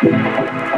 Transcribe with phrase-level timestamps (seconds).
[0.00, 0.77] Música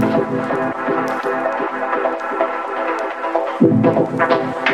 [0.00, 0.26] thank
[4.66, 4.71] you.